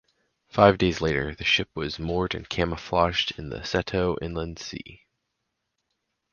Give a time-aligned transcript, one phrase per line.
[0.49, 5.03] Five days later the ship was moored and camouflaged in the Seto Inland Sea.